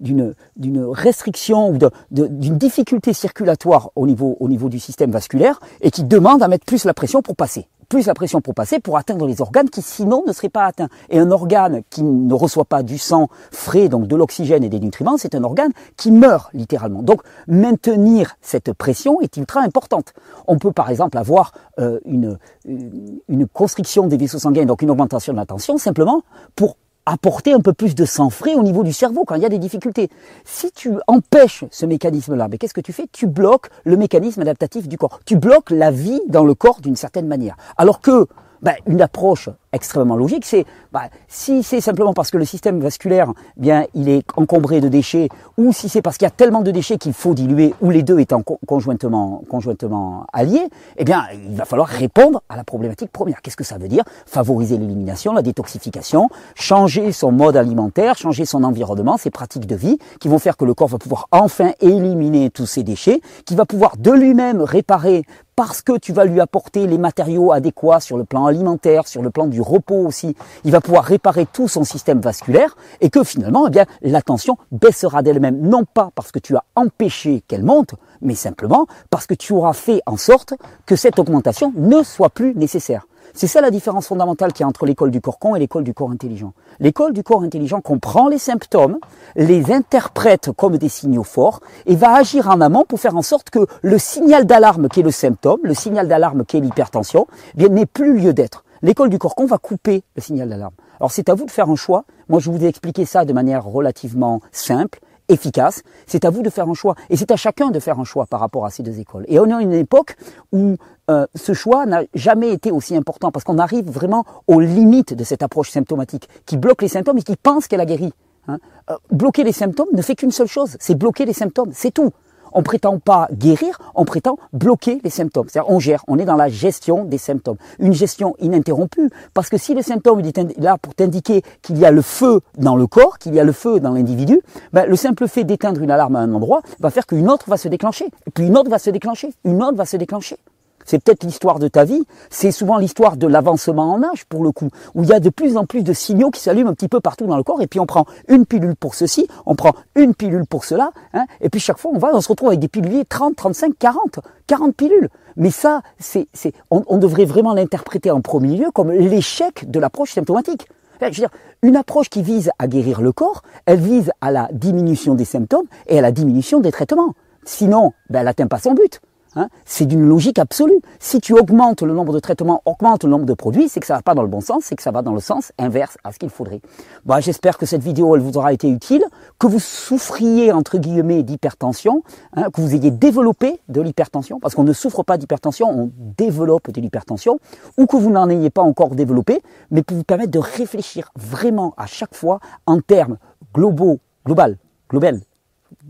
d'une 0.00 0.84
restriction 0.90 1.70
ou 1.70 1.78
d'une 2.10 2.58
difficulté 2.58 3.12
circulatoire 3.12 3.90
au 3.96 4.06
niveau, 4.06 4.36
au 4.40 4.48
niveau 4.48 4.68
du 4.68 4.78
système 4.78 5.10
vasculaire 5.10 5.60
et 5.80 5.90
qui 5.90 6.04
demande 6.04 6.42
à 6.42 6.48
mettre 6.48 6.64
plus 6.64 6.84
la 6.84 6.94
pression 6.94 7.22
pour 7.22 7.36
passer 7.36 7.66
plus 7.94 8.06
la 8.06 8.14
pression 8.14 8.40
pour 8.40 8.54
passer, 8.54 8.80
pour 8.80 8.98
atteindre 8.98 9.24
les 9.24 9.40
organes 9.40 9.70
qui 9.70 9.80
sinon 9.80 10.24
ne 10.26 10.32
seraient 10.32 10.48
pas 10.48 10.64
atteints. 10.64 10.88
Et 11.10 11.20
un 11.20 11.30
organe 11.30 11.82
qui 11.90 12.02
ne 12.02 12.34
reçoit 12.34 12.64
pas 12.64 12.82
du 12.82 12.98
sang 12.98 13.28
frais, 13.52 13.88
donc 13.88 14.08
de 14.08 14.16
l'oxygène 14.16 14.64
et 14.64 14.68
des 14.68 14.80
nutriments, 14.80 15.16
c'est 15.16 15.36
un 15.36 15.44
organe 15.44 15.70
qui 15.96 16.10
meurt 16.10 16.50
littéralement. 16.54 17.02
Donc 17.02 17.22
maintenir 17.46 18.34
cette 18.40 18.72
pression 18.72 19.20
est 19.20 19.36
ultra 19.36 19.60
importante. 19.60 20.12
On 20.48 20.58
peut 20.58 20.72
par 20.72 20.90
exemple 20.90 21.16
avoir 21.18 21.52
euh, 21.78 22.00
une, 22.04 22.36
une 22.66 23.46
constriction 23.46 24.08
des 24.08 24.16
vaisseaux 24.16 24.40
sanguins, 24.40 24.64
donc 24.64 24.82
une 24.82 24.90
augmentation 24.90 25.32
de 25.32 25.38
la 25.38 25.46
tension, 25.46 25.78
simplement 25.78 26.22
pour 26.56 26.76
apporter 27.06 27.52
un 27.52 27.60
peu 27.60 27.72
plus 27.72 27.94
de 27.94 28.04
sang 28.04 28.30
frais 28.30 28.54
au 28.54 28.62
niveau 28.62 28.82
du 28.82 28.92
cerveau 28.92 29.24
quand 29.24 29.34
il 29.34 29.42
y 29.42 29.46
a 29.46 29.50
des 29.50 29.58
difficultés. 29.58 30.08
Si 30.44 30.72
tu 30.72 30.92
empêches 31.06 31.64
ce 31.70 31.86
mécanisme-là, 31.86 32.48
mais 32.48 32.58
qu'est-ce 32.58 32.74
que 32.74 32.80
tu 32.80 32.92
fais? 32.92 33.06
Tu 33.12 33.26
bloques 33.26 33.68
le 33.84 33.96
mécanisme 33.96 34.40
adaptatif 34.40 34.88
du 34.88 34.98
corps. 34.98 35.20
Tu 35.24 35.36
bloques 35.36 35.70
la 35.70 35.90
vie 35.90 36.20
dans 36.28 36.44
le 36.44 36.54
corps 36.54 36.80
d'une 36.80 36.96
certaine 36.96 37.26
manière. 37.26 37.56
Alors 37.76 38.00
que 38.00 38.26
ben, 38.62 38.74
une 38.86 39.02
approche 39.02 39.50
extrêmement 39.74 40.16
logique, 40.16 40.44
c'est 40.44 40.64
bah, 40.92 41.08
si 41.28 41.62
c'est 41.62 41.80
simplement 41.80 42.14
parce 42.14 42.30
que 42.30 42.38
le 42.38 42.44
système 42.44 42.80
vasculaire, 42.80 43.32
bien, 43.56 43.84
il 43.94 44.08
est 44.08 44.24
encombré 44.36 44.80
de 44.80 44.88
déchets, 44.88 45.28
ou 45.58 45.72
si 45.72 45.88
c'est 45.88 46.02
parce 46.02 46.16
qu'il 46.16 46.26
y 46.26 46.28
a 46.28 46.30
tellement 46.30 46.62
de 46.62 46.70
déchets 46.70 46.98
qu'il 46.98 47.12
faut 47.12 47.34
diluer, 47.34 47.74
ou 47.80 47.90
les 47.90 48.02
deux 48.02 48.18
étant 48.20 48.42
conjointement, 48.42 49.42
conjointement 49.48 50.26
alliés, 50.32 50.68
eh 50.96 51.04
bien, 51.04 51.24
il 51.48 51.56
va 51.56 51.64
falloir 51.64 51.88
répondre 51.88 52.42
à 52.48 52.56
la 52.56 52.64
problématique 52.64 53.10
première. 53.10 53.42
Qu'est-ce 53.42 53.56
que 53.56 53.64
ça 53.64 53.78
veut 53.78 53.88
dire? 53.88 54.04
Favoriser 54.26 54.78
l'élimination, 54.78 55.32
la 55.32 55.42
détoxification, 55.42 56.28
changer 56.54 57.12
son 57.12 57.32
mode 57.32 57.56
alimentaire, 57.56 58.16
changer 58.16 58.44
son 58.44 58.64
environnement, 58.64 59.16
ses 59.16 59.30
pratiques 59.30 59.66
de 59.66 59.76
vie, 59.76 59.98
qui 60.20 60.28
vont 60.28 60.38
faire 60.38 60.56
que 60.56 60.64
le 60.64 60.74
corps 60.74 60.88
va 60.88 60.98
pouvoir 60.98 61.26
enfin 61.32 61.72
éliminer 61.80 62.50
tous 62.50 62.66
ces 62.66 62.82
déchets, 62.82 63.20
qui 63.44 63.56
va 63.56 63.64
pouvoir 63.64 63.96
de 63.96 64.12
lui-même 64.12 64.62
réparer 64.62 65.24
parce 65.56 65.82
que 65.82 65.96
tu 65.98 66.12
vas 66.12 66.24
lui 66.24 66.40
apporter 66.40 66.86
les 66.86 66.98
matériaux 66.98 67.52
adéquats 67.52 68.00
sur 68.00 68.16
le 68.16 68.24
plan 68.24 68.46
alimentaire, 68.46 69.06
sur 69.06 69.22
le 69.22 69.30
plan 69.30 69.46
du 69.46 69.60
repos 69.64 70.06
aussi, 70.06 70.36
il 70.64 70.70
va 70.70 70.80
pouvoir 70.80 71.04
réparer 71.04 71.46
tout 71.46 71.68
son 71.68 71.84
système 71.84 72.20
vasculaire 72.20 72.76
et 73.00 73.10
que 73.10 73.24
finalement, 73.24 73.66
eh 73.66 73.70
bien, 73.70 73.86
la 74.02 74.22
tension 74.22 74.56
baissera 74.70 75.22
d'elle-même. 75.22 75.60
Non 75.60 75.84
pas 75.84 76.10
parce 76.14 76.30
que 76.30 76.38
tu 76.38 76.56
as 76.56 76.64
empêché 76.76 77.42
qu'elle 77.48 77.64
monte, 77.64 77.94
mais 78.20 78.34
simplement 78.34 78.86
parce 79.10 79.26
que 79.26 79.34
tu 79.34 79.52
auras 79.52 79.72
fait 79.72 80.02
en 80.06 80.16
sorte 80.16 80.54
que 80.86 80.96
cette 80.96 81.18
augmentation 81.18 81.72
ne 81.76 82.02
soit 82.02 82.30
plus 82.30 82.54
nécessaire. 82.54 83.06
C'est 83.32 83.46
ça 83.46 83.60
la 83.60 83.70
différence 83.70 84.06
fondamentale 84.06 84.52
qu'il 84.52 84.62
y 84.62 84.64
a 84.64 84.68
entre 84.68 84.86
l'école 84.86 85.10
du 85.10 85.20
corps 85.20 85.38
con 85.38 85.56
et 85.56 85.58
l'école 85.58 85.82
du 85.82 85.94
corps 85.94 86.10
intelligent. 86.10 86.52
L'école 86.78 87.12
du 87.12 87.22
corps 87.22 87.42
intelligent 87.42 87.80
comprend 87.80 88.28
les 88.28 88.38
symptômes, 88.38 88.98
les 89.34 89.72
interprète 89.72 90.50
comme 90.56 90.76
des 90.76 90.88
signaux 90.88 91.24
forts 91.24 91.60
et 91.86 91.96
va 91.96 92.14
agir 92.14 92.48
en 92.48 92.60
amont 92.60 92.84
pour 92.86 93.00
faire 93.00 93.16
en 93.16 93.22
sorte 93.22 93.50
que 93.50 93.66
le 93.82 93.98
signal 93.98 94.46
d'alarme 94.46 94.88
qui 94.88 95.00
est 95.00 95.04
le 95.04 95.10
symptôme, 95.10 95.60
le 95.62 95.74
signal 95.74 96.06
d'alarme 96.06 96.44
qui 96.44 96.58
est 96.58 96.60
l'hypertension, 96.60 97.26
eh 97.58 97.68
n'ait 97.68 97.86
plus 97.86 98.18
lieu 98.18 98.32
d'être. 98.34 98.63
L'école 98.84 99.08
du 99.08 99.18
corps 99.18 99.34
con 99.34 99.46
va 99.46 99.56
couper 99.56 100.04
le 100.14 100.20
signal 100.20 100.50
d'alarme. 100.50 100.74
Alors 101.00 101.10
c'est 101.10 101.30
à 101.30 101.34
vous 101.34 101.46
de 101.46 101.50
faire 101.50 101.70
un 101.70 101.74
choix. 101.74 102.04
Moi 102.28 102.38
je 102.38 102.50
vous 102.50 102.62
ai 102.62 102.68
expliqué 102.68 103.06
ça 103.06 103.24
de 103.24 103.32
manière 103.32 103.64
relativement 103.64 104.42
simple 104.52 104.98
efficace. 105.30 105.82
C'est 106.06 106.26
à 106.26 106.30
vous 106.30 106.42
de 106.42 106.50
faire 106.50 106.68
un 106.68 106.74
choix. 106.74 106.94
Et 107.08 107.16
c'est 107.16 107.30
à 107.30 107.36
chacun 107.36 107.70
de 107.70 107.80
faire 107.80 107.98
un 107.98 108.04
choix 108.04 108.26
par 108.26 108.40
rapport 108.40 108.66
à 108.66 108.70
ces 108.70 108.82
deux 108.82 109.00
écoles. 109.00 109.24
Et 109.28 109.40
on 109.40 109.46
est 109.46 109.54
à 109.54 109.62
une 109.62 109.72
époque 109.72 110.16
où 110.52 110.76
euh, 111.10 111.26
ce 111.34 111.54
choix 111.54 111.86
n'a 111.86 112.02
jamais 112.12 112.50
été 112.50 112.70
aussi 112.70 112.94
important 112.94 113.32
parce 113.32 113.42
qu'on 113.42 113.56
arrive 113.56 113.90
vraiment 113.90 114.26
aux 114.48 114.60
limites 114.60 115.14
de 115.14 115.24
cette 115.24 115.42
approche 115.42 115.70
symptomatique 115.70 116.28
qui 116.44 116.58
bloque 116.58 116.82
les 116.82 116.88
symptômes 116.88 117.16
et 117.16 117.22
qui 117.22 117.36
pense 117.36 117.68
qu'elle 117.68 117.80
a 117.80 117.86
guéri. 117.86 118.12
Hein. 118.48 118.58
Euh, 118.90 118.96
bloquer 119.10 119.44
les 119.44 119.52
symptômes 119.52 119.88
ne 119.94 120.02
fait 120.02 120.14
qu'une 120.14 120.30
seule 120.30 120.46
chose, 120.46 120.76
c'est 120.78 120.94
bloquer 120.94 121.24
les 121.24 121.32
symptômes, 121.32 121.70
c'est 121.72 121.90
tout 121.90 122.10
on 122.54 122.62
prétend 122.62 122.98
pas 122.98 123.28
guérir, 123.32 123.78
on 123.94 124.04
prétend 124.04 124.38
bloquer 124.52 125.00
les 125.04 125.10
symptômes. 125.10 125.46
C'est-à-dire 125.48 125.70
on 125.70 125.78
gère, 125.78 126.04
on 126.08 126.18
est 126.18 126.24
dans 126.24 126.36
la 126.36 126.48
gestion 126.48 127.04
des 127.04 127.18
symptômes. 127.18 127.56
Une 127.78 127.92
gestion 127.92 128.34
ininterrompue, 128.40 129.10
parce 129.34 129.48
que 129.48 129.58
si 129.58 129.74
le 129.74 129.82
symptôme 129.82 130.20
est 130.20 130.58
là 130.58 130.78
pour 130.78 130.94
t'indiquer 130.94 131.42
qu'il 131.62 131.78
y 131.78 131.84
a 131.84 131.90
le 131.90 132.02
feu 132.02 132.40
dans 132.56 132.76
le 132.76 132.86
corps, 132.86 133.18
qu'il 133.18 133.34
y 133.34 133.40
a 133.40 133.44
le 133.44 133.52
feu 133.52 133.80
dans 133.80 133.92
l'individu, 133.92 134.40
ben, 134.72 134.86
le 134.86 134.96
simple 134.96 135.28
fait 135.28 135.44
d'éteindre 135.44 135.82
une 135.82 135.90
alarme 135.90 136.16
à 136.16 136.20
un 136.20 136.32
endroit 136.32 136.62
va 136.80 136.90
faire 136.90 137.06
qu'une 137.06 137.28
autre 137.28 137.48
va 137.48 137.56
se 137.56 137.68
déclencher, 137.68 138.06
et 138.26 138.30
puis 138.30 138.46
une 138.46 138.56
autre 138.56 138.70
va 138.70 138.78
se 138.78 138.90
déclencher, 138.90 139.34
une 139.44 139.62
autre 139.62 139.76
va 139.76 139.84
se 139.84 139.96
déclencher. 139.96 140.36
C'est 140.84 141.02
peut-être 141.02 141.24
l'histoire 141.24 141.58
de 141.58 141.68
ta 141.68 141.84
vie, 141.84 142.04
c'est 142.30 142.50
souvent 142.50 142.78
l'histoire 142.78 143.16
de 143.16 143.26
l'avancement 143.26 143.92
en 143.92 144.02
âge 144.02 144.24
pour 144.26 144.42
le 144.44 144.52
coup, 144.52 144.68
où 144.94 145.02
il 145.02 145.08
y 145.08 145.12
a 145.12 145.20
de 145.20 145.30
plus 145.30 145.56
en 145.56 145.64
plus 145.64 145.82
de 145.82 145.92
signaux 145.92 146.30
qui 146.30 146.40
s'allument 146.40 146.70
un 146.70 146.74
petit 146.74 146.88
peu 146.88 147.00
partout 147.00 147.26
dans 147.26 147.36
le 147.36 147.42
corps, 147.42 147.62
et 147.62 147.66
puis 147.66 147.80
on 147.80 147.86
prend 147.86 148.06
une 148.28 148.46
pilule 148.46 148.76
pour 148.76 148.94
ceci, 148.94 149.28
on 149.46 149.54
prend 149.54 149.72
une 149.94 150.14
pilule 150.14 150.46
pour 150.46 150.64
cela, 150.64 150.90
hein, 151.12 151.26
et 151.40 151.48
puis 151.48 151.60
chaque 151.60 151.78
fois 151.78 151.92
on 151.94 151.98
va, 151.98 152.10
on 152.14 152.20
se 152.20 152.28
retrouve 152.28 152.48
avec 152.48 152.60
des 152.60 152.68
piluliers 152.68 153.04
30, 153.04 153.36
35, 153.36 153.72
40, 153.78 154.20
40 154.46 154.74
pilules. 154.74 155.08
Mais 155.36 155.50
ça, 155.50 155.82
c'est, 155.98 156.28
on 156.70 156.98
devrait 156.98 157.24
vraiment 157.24 157.54
l'interpréter 157.54 158.12
en 158.12 158.20
premier 158.20 158.56
lieu 158.56 158.70
comme 158.72 158.92
l'échec 158.92 159.68
de 159.68 159.80
l'approche 159.80 160.12
symptomatique. 160.12 160.68
Je 161.00 161.06
veux 161.06 161.28
dire, 161.28 161.30
une 161.62 161.76
approche 161.76 162.08
qui 162.08 162.22
vise 162.22 162.50
à 162.58 162.66
guérir 162.66 163.00
le 163.00 163.12
corps, 163.12 163.42
elle 163.66 163.80
vise 163.80 164.12
à 164.20 164.30
la 164.30 164.48
diminution 164.52 165.14
des 165.14 165.24
symptômes 165.24 165.66
et 165.86 165.98
à 165.98 166.02
la 166.02 166.12
diminution 166.12 166.60
des 166.60 166.72
traitements. 166.72 167.14
Sinon, 167.44 167.92
ben, 168.08 168.20
elle 168.20 168.24
n'atteint 168.26 168.46
pas 168.46 168.58
son 168.58 168.72
but. 168.72 169.00
Hein, 169.36 169.48
c'est 169.64 169.86
d'une 169.86 170.06
logique 170.06 170.38
absolue. 170.38 170.80
Si 171.00 171.20
tu 171.20 171.32
augmentes 171.32 171.82
le 171.82 171.92
nombre 171.92 172.12
de 172.12 172.20
traitements, 172.20 172.62
augmentes 172.66 173.04
le 173.04 173.10
nombre 173.10 173.24
de 173.24 173.34
produits, 173.34 173.68
c'est 173.68 173.80
que 173.80 173.86
ça 173.86 173.96
va 173.96 174.02
pas 174.02 174.14
dans 174.14 174.22
le 174.22 174.28
bon 174.28 174.40
sens, 174.40 174.64
c'est 174.64 174.76
que 174.76 174.82
ça 174.82 174.92
va 174.92 175.02
dans 175.02 175.12
le 175.12 175.20
sens 175.20 175.52
inverse 175.58 175.98
à 176.04 176.12
ce 176.12 176.18
qu'il 176.18 176.30
faudrait. 176.30 176.60
Bon, 177.04 177.20
j'espère 177.20 177.58
que 177.58 177.66
cette 177.66 177.82
vidéo 177.82 178.14
elle 178.14 178.22
vous 178.22 178.36
aura 178.36 178.52
été 178.52 178.68
utile, 178.68 179.04
que 179.38 179.46
vous 179.46 179.58
souffriez 179.58 180.52
entre 180.52 180.78
guillemets 180.78 181.22
d'hypertension, 181.24 182.04
hein, 182.34 182.50
que 182.52 182.60
vous 182.60 182.74
ayez 182.74 182.92
développé 182.92 183.60
de 183.68 183.80
l'hypertension, 183.80 184.38
parce 184.38 184.54
qu'on 184.54 184.64
ne 184.64 184.72
souffre 184.72 185.02
pas 185.02 185.18
d'hypertension, 185.18 185.68
on 185.68 185.90
développe 186.16 186.70
de 186.70 186.80
l'hypertension, 186.80 187.38
ou 187.76 187.86
que 187.86 187.96
vous 187.96 188.10
n'en 188.10 188.28
ayez 188.30 188.50
pas 188.50 188.62
encore 188.62 188.94
développé, 188.94 189.42
mais 189.70 189.82
pour 189.82 189.96
vous 189.96 190.04
permettre 190.04 190.30
de 190.30 190.38
réfléchir 190.38 191.10
vraiment 191.16 191.74
à 191.76 191.86
chaque 191.86 192.14
fois 192.14 192.38
en 192.66 192.80
termes 192.80 193.18
globaux, 193.52 193.98
global, 194.24 194.58
global, 194.88 195.20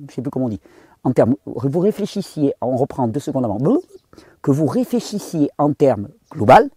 je 0.08 0.14
sais 0.14 0.22
plus 0.22 0.30
comment 0.30 0.46
on 0.46 0.50
dit, 0.50 0.60
en 1.04 1.12
termes, 1.12 1.36
vous 1.46 1.80
réfléchissiez, 1.80 2.54
on 2.60 2.76
reprend 2.76 3.06
deux 3.08 3.20
secondes 3.20 3.44
avant, 3.44 3.58
que 4.42 4.50
vous 4.50 4.66
réfléchissiez 4.66 5.50
en 5.58 5.72
termes 5.72 6.08
global, 6.30 6.70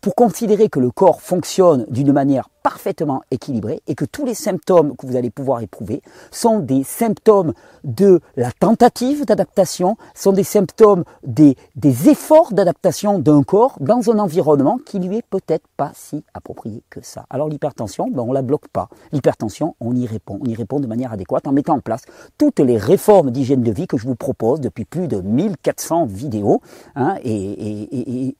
pour 0.00 0.14
considérer 0.14 0.68
que 0.68 0.80
le 0.80 0.90
corps 0.90 1.20
fonctionne 1.20 1.86
d'une 1.88 2.12
manière 2.12 2.48
parfaitement 2.62 3.22
équilibré 3.30 3.80
et 3.86 3.94
que 3.94 4.04
tous 4.04 4.26
les 4.26 4.34
symptômes 4.34 4.94
que 4.96 5.06
vous 5.06 5.16
allez 5.16 5.30
pouvoir 5.30 5.62
éprouver 5.62 6.02
sont 6.30 6.58
des 6.58 6.84
symptômes 6.84 7.54
de 7.84 8.20
la 8.36 8.52
tentative 8.52 9.24
d'adaptation, 9.24 9.96
sont 10.14 10.32
des 10.32 10.44
symptômes 10.44 11.04
des, 11.26 11.56
des 11.76 12.10
efforts 12.10 12.52
d'adaptation 12.52 13.18
d'un 13.18 13.42
corps 13.42 13.76
dans 13.80 14.10
un 14.10 14.18
environnement 14.18 14.78
qui 14.84 14.98
lui 14.98 15.18
est 15.18 15.26
peut-être 15.28 15.66
pas 15.76 15.92
si 15.94 16.24
approprié 16.34 16.82
que 16.90 17.00
ça. 17.02 17.24
Alors 17.30 17.48
l'hypertension, 17.48 18.08
ben 18.10 18.22
on 18.22 18.32
la 18.32 18.42
bloque 18.42 18.68
pas. 18.68 18.88
L'hypertension, 19.12 19.74
on 19.80 19.94
y 19.96 20.06
répond. 20.06 20.38
On 20.42 20.46
y 20.46 20.54
répond 20.54 20.80
de 20.80 20.86
manière 20.86 21.12
adéquate 21.12 21.46
en 21.46 21.52
mettant 21.52 21.76
en 21.76 21.80
place 21.80 22.02
toutes 22.36 22.60
les 22.60 22.76
réformes 22.76 23.30
d'hygiène 23.30 23.62
de 23.62 23.72
vie 23.72 23.86
que 23.86 23.96
je 23.96 24.06
vous 24.06 24.14
propose 24.14 24.60
depuis 24.60 24.84
plus 24.84 25.08
de 25.08 25.20
1400 25.20 26.06
vidéos. 26.06 26.60
Hein, 26.96 27.16
et 27.24 27.88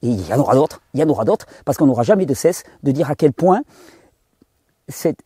il 0.01 0.27
y 0.27 0.33
en 0.33 0.39
aura 0.39 0.53
d'autres. 0.53 0.81
Il 0.99 1.03
y 1.03 1.05
en 1.05 1.09
aura 1.09 1.23
d'autres 1.23 1.45
parce 1.63 1.77
qu'on 1.77 1.85
n'aura 1.85 2.03
jamais 2.03 2.25
de 2.25 2.33
cesse 2.33 2.63
de 2.83 2.91
dire 2.91 3.09
à 3.09 3.15
quel 3.15 3.31
point 3.31 3.61
cette, 4.89 5.21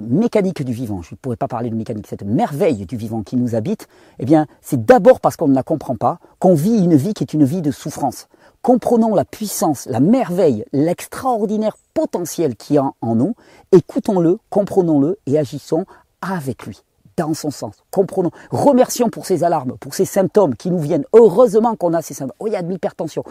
mécanique 0.00 0.64
du 0.64 0.72
vivant, 0.72 1.02
je 1.02 1.14
ne 1.14 1.18
pourrais 1.18 1.36
pas 1.36 1.48
parler 1.48 1.68
de 1.68 1.74
mécanique, 1.74 2.06
cette 2.06 2.22
merveille 2.22 2.86
du 2.86 2.96
vivant 2.96 3.22
qui 3.22 3.36
nous 3.36 3.54
habite, 3.54 3.88
eh 4.18 4.24
bien, 4.24 4.46
c'est 4.62 4.86
d'abord 4.86 5.20
parce 5.20 5.36
qu'on 5.36 5.48
ne 5.48 5.54
la 5.54 5.62
comprend 5.62 5.96
pas 5.96 6.18
qu'on 6.38 6.54
vit 6.54 6.78
une 6.78 6.96
vie 6.96 7.12
qui 7.12 7.24
est 7.24 7.34
une 7.34 7.44
vie 7.44 7.60
de 7.60 7.70
souffrance. 7.70 8.28
Comprenons 8.62 9.14
la 9.14 9.26
puissance, 9.26 9.84
la 9.84 10.00
merveille, 10.00 10.64
l'extraordinaire 10.72 11.76
potentiel 11.92 12.56
qu'il 12.56 12.76
y 12.76 12.78
a 12.78 12.90
en 13.02 13.16
nous, 13.16 13.34
écoutons-le, 13.70 14.38
comprenons-le 14.48 15.18
et 15.26 15.38
agissons 15.38 15.84
avec 16.22 16.64
lui 16.64 16.85
dans 17.16 17.34
son 17.34 17.50
sens. 17.50 17.76
Comprenons. 17.90 18.30
Remercions 18.50 19.08
pour 19.08 19.26
ces 19.26 19.44
alarmes, 19.44 19.76
pour 19.78 19.94
ces 19.94 20.04
symptômes 20.04 20.54
qui 20.54 20.70
nous 20.70 20.78
viennent. 20.78 21.04
Heureusement 21.12 21.76
qu'on 21.76 21.94
a 21.94 22.02
ces 22.02 22.14
symptômes. 22.14 22.36
Oh, 22.38 22.46
il 22.46 22.52
y 22.52 22.56
a 22.56 22.62
de 22.62 22.70
l'hypertension. 22.70 23.24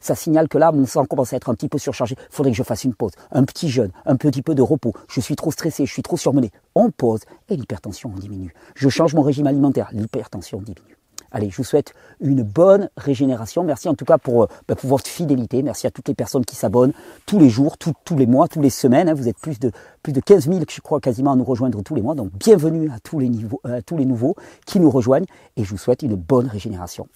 Ça 0.00 0.14
signale 0.14 0.48
que 0.48 0.58
là, 0.58 0.72
mon 0.72 0.86
sang 0.86 1.04
commence 1.04 1.32
à 1.32 1.36
être 1.36 1.50
un 1.50 1.54
petit 1.54 1.68
peu 1.68 1.78
surchargé. 1.78 2.16
Il 2.18 2.34
faudrait 2.34 2.52
que 2.52 2.56
je 2.56 2.62
fasse 2.62 2.84
une 2.84 2.94
pause. 2.94 3.12
Un 3.30 3.44
petit 3.44 3.68
jeûne, 3.68 3.90
un 4.06 4.16
petit 4.16 4.42
peu 4.42 4.54
de 4.54 4.62
repos. 4.62 4.92
Je 5.08 5.20
suis 5.20 5.36
trop 5.36 5.50
stressé, 5.50 5.86
je 5.86 5.92
suis 5.92 6.02
trop 6.02 6.16
surmené. 6.16 6.50
On 6.74 6.90
pause 6.90 7.20
et 7.48 7.56
l'hypertension 7.56 8.10
diminue. 8.10 8.54
Je 8.74 8.88
change 8.88 9.14
mon 9.14 9.22
régime 9.22 9.46
alimentaire. 9.46 9.88
L'hypertension 9.92 10.60
diminue. 10.60 11.01
Allez, 11.32 11.48
je 11.50 11.56
vous 11.56 11.64
souhaite 11.64 11.94
une 12.20 12.42
bonne 12.42 12.90
régénération. 12.96 13.64
Merci 13.64 13.88
en 13.88 13.94
tout 13.94 14.04
cas 14.04 14.18
pour, 14.18 14.44
euh, 14.44 14.46
bah, 14.68 14.76
pour 14.76 14.90
votre 14.90 15.08
fidélité. 15.08 15.62
Merci 15.62 15.86
à 15.86 15.90
toutes 15.90 16.08
les 16.08 16.14
personnes 16.14 16.44
qui 16.44 16.56
s'abonnent 16.56 16.92
tous 17.26 17.38
les 17.38 17.48
jours, 17.48 17.78
tous 17.78 18.16
les 18.16 18.26
mois, 18.26 18.48
toutes 18.48 18.62
les 18.62 18.70
semaines. 18.70 19.08
Hein. 19.08 19.14
Vous 19.14 19.28
êtes 19.28 19.38
plus 19.38 19.58
de, 19.58 19.72
plus 20.02 20.12
de 20.12 20.20
15 20.20 20.48
000, 20.48 20.60
je 20.68 20.80
crois, 20.80 21.00
quasiment 21.00 21.32
à 21.32 21.36
nous 21.36 21.44
rejoindre 21.44 21.82
tous 21.82 21.94
les 21.94 22.02
mois. 22.02 22.14
Donc 22.14 22.30
bienvenue 22.32 22.90
à 22.90 23.00
tous 23.00 23.20
à 23.64 23.82
tous 23.82 23.96
les 23.96 24.04
nouveaux 24.04 24.36
qui 24.66 24.78
nous 24.78 24.90
rejoignent. 24.90 25.26
Et 25.56 25.64
je 25.64 25.70
vous 25.70 25.78
souhaite 25.78 26.02
une 26.02 26.16
bonne 26.16 26.46
régénération. 26.46 27.08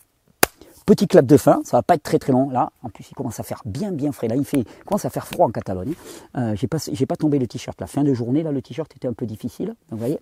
Petit 0.86 1.08
clap 1.08 1.26
de 1.26 1.36
fin, 1.36 1.62
ça 1.64 1.78
va 1.78 1.82
pas 1.82 1.94
être 1.94 2.04
très 2.04 2.20
très 2.20 2.30
long 2.30 2.48
là. 2.48 2.70
En 2.80 2.90
plus, 2.90 3.10
il 3.10 3.14
commence 3.14 3.40
à 3.40 3.42
faire 3.42 3.60
bien 3.64 3.90
bien 3.90 4.12
frais. 4.12 4.28
Là, 4.28 4.36
il 4.36 4.44
fait, 4.44 4.64
commence 4.84 5.04
à 5.04 5.10
faire 5.10 5.26
froid 5.26 5.48
en 5.48 5.50
Catalogne. 5.50 5.94
Euh, 6.36 6.54
j'ai 6.54 6.68
pas, 6.68 7.16
tombé 7.16 7.40
le 7.40 7.48
t-shirt. 7.48 7.80
La 7.80 7.88
fin 7.88 8.04
de 8.04 8.14
journée 8.14 8.44
là, 8.44 8.52
le 8.52 8.62
t-shirt 8.62 8.94
était 8.94 9.08
un 9.08 9.12
peu 9.12 9.26
difficile. 9.26 9.74
Vous 9.90 9.98
voyez, 9.98 10.20